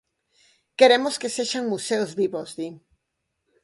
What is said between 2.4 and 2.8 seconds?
di.